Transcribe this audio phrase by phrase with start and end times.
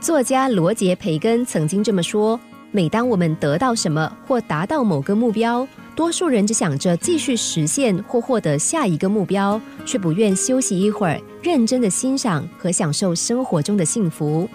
[0.00, 2.38] 作家罗杰·培根曾经这么说
[2.70, 14.48] ：“每当我们得到什么或达到某个目标，多数人只想着继续实现或获得下一个目标，却不愿休息一会儿，认真的欣赏和享受生活中的幸福。”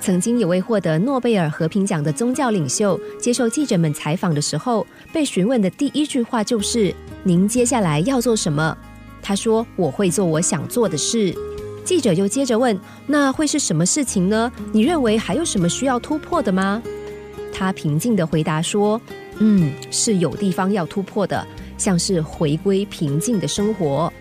[0.00, 6.94] 曾经有位获得诺贝尔和平奖的宗教领袖接受记者们采访的时候，被询问的第一句话就是
[7.24, 8.76] ：“您接下来要做什么？”
[9.20, 11.34] 他说：“我会做我想做的事。”
[11.84, 14.50] 记者又接着问：“那会是什么事情呢？
[14.72, 16.82] 你认为还有什么需要突破的吗？”
[17.52, 19.00] 他平静的回答说
[19.38, 21.46] ：“嗯，是有地方要突破的，
[21.76, 24.12] 像是回归平静的生活。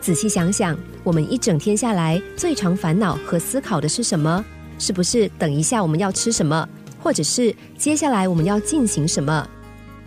[0.00, 4.44] 仔细想想，我们一整天下来最常烦恼和思考的是什么？
[4.78, 6.68] 是不是等一下我们要吃什么，
[7.02, 9.46] 或者是接下来我们要进行什么？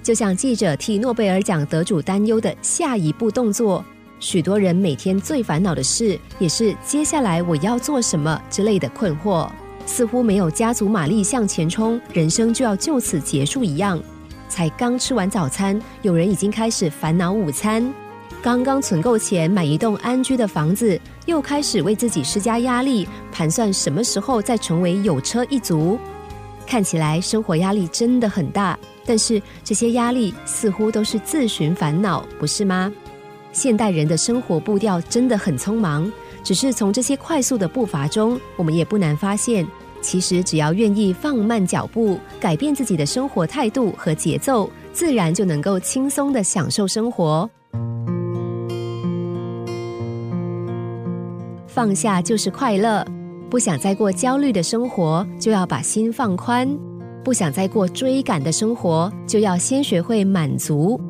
[0.01, 3.85] 就像记者替诺贝尔奖得主担忧的下一步动作。”
[4.19, 9.47] 许多人每天最烦恼的事，也是接下来我要做什么之类的困惑，
[9.85, 14.01] 似乎没有加足马力向前冲，人生就要就此结束一样。
[14.49, 17.83] 才刚吃完早餐，有人已经开始烦恼午餐；
[18.41, 25.99] 刚刚存够钱买一栋安居的房子，又开始为自己施加压力，盘算什么时候再成为有车一族。
[26.65, 32.91] 看起来生活压力真的很大，但是这些压力似乎都是自寻烦恼，不是吗？
[33.57, 36.09] 现代人的生活步调真的很匆忙，
[36.43, 39.67] 只是从这些快速的步伐中，我们也不难发现，
[39.99, 47.49] 其实只要愿意放慢脚步，改变自己的生活态度和节奏，自然就能够轻松的享受生活。
[51.65, 53.03] 放下就是快乐，
[53.49, 56.67] 不想再过焦虑的生活，就要把心放宽；
[57.23, 61.01] 不想再过追赶的生活，就要先学会满足。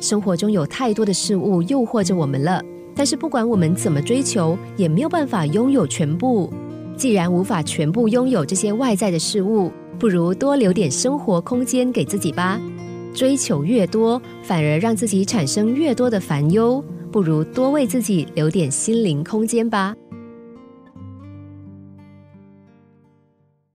[0.00, 2.62] 生活中有太多的事物诱惑着我们了，
[2.94, 6.52] 但是不管我们怎么追求，也没有办法拥有全部。
[6.96, 12.60] 既然无法全部拥有这些外在的事物，不如多留点生活空间给自己吧。
[13.14, 19.94] 追求越多，反而让自己产生越多的烦忧，不如多为自己留点心灵空间吧。